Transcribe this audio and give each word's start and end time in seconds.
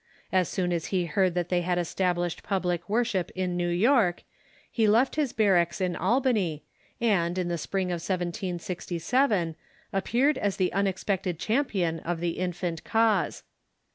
As 0.31 0.49
soon 0.49 0.73
as 0.73 0.87
he 0.87 1.05
heard 1.05 1.35
that 1.35 1.49
they 1.49 1.61
had 1.61 1.77
established 1.77 2.41
public 2.41 2.89
worship 2.89 3.29
in 3.35 3.55
New 3.55 3.69
York, 3.69 4.23
he 4.71 4.87
left 4.87 5.15
his 5.15 5.31
barracks 5.31 5.79
in 5.79 5.95
Albany, 5.95 6.63
and, 6.99 7.37
in 7.37 7.49
the 7.49 7.55
spring 7.59 7.89
of 7.91 8.01
1767, 8.01 9.55
appeared 9.93 10.39
as 10.39 10.57
the 10.57 10.73
unexpected 10.73 11.37
champion 11.37 11.99
of 11.99 12.19
the 12.19 12.39
infant 12.39 12.83
cause. 12.83 13.43